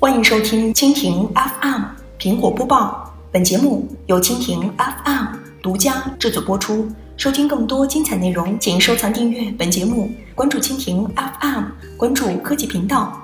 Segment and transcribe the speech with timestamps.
[0.00, 1.82] 欢迎收听蜻蜓 FM
[2.20, 5.26] 苹果播报，本节目由蜻蜓 FM
[5.60, 6.88] 独家制作播出。
[7.16, 11.64] 收听更多精彩内容，请收藏订阅本节目，关注蜻蜓 FM，
[11.96, 13.20] 关注科技频道。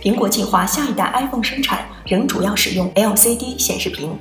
[0.00, 4.16] 苹果计划下一代 iPhone 生产仍主要使用 LCD 显示屏。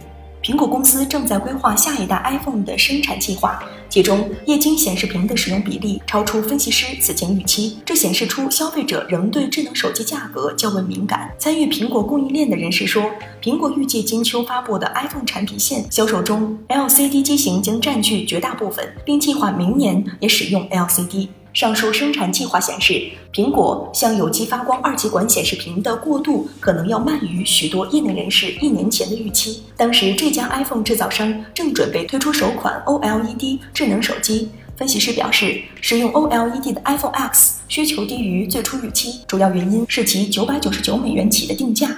[0.48, 11.30] 苹果公司正在规划下一代 iPhone 的生产计划，其中液晶显示屏的使用比例超出分析师此前预期，这显示出消费者仍对智能手机价格较为敏感。
[11.38, 13.12] 参与苹果供应链的人士说，
[13.42, 21.28] 苹果预计今秋发布的 iPhone 产品线销售中，LCD 机型将占据绝大部分，并计划明年也使用 LCD。
[21.57, 23.02] 上述生产计划显示，
[23.34, 29.64] 苹果向有机发光二极管显示屏的过渡可能要慢于许多业内人士一年前的预期。
[29.75, 34.49] 当时，这家 iPhone 制造商正准备推出首款 OLED 智能手机。
[34.75, 41.89] 分析师表示，使用 OLED 的 iPhone X 需求低于最初预期，主要原因是其九百九十九美元起的定价。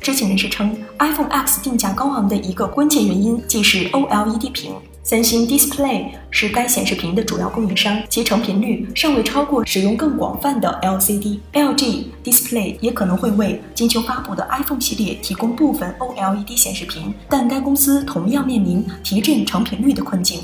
[0.00, 4.72] 知情人士称，iPhone X 定价高昂的一个关键原因即是 OLED 屏。
[5.08, 11.38] 三星 Display 是该显示屏的主要供应商，其成品率尚未超过使用更广泛的 LCD。
[11.52, 20.40] LG Display 也可能会为今秋发布的 iPhone 系列提供部分 OLED 显示屏，但该公司同样面临提振成品率的困境。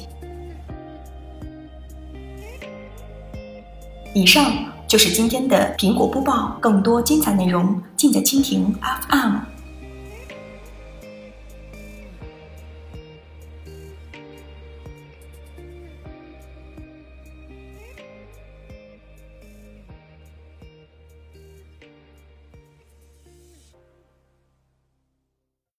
[4.14, 4.52] 以上
[4.86, 8.72] 就是今天的苹果播报，更多精彩内容尽在蜻蜓
[9.10, 9.38] FM。